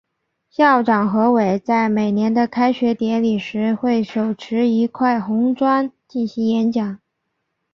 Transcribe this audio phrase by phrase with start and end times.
[0.49, 6.97] 校长何伟在每年的开学典礼时会手持一块红砖进行演讲。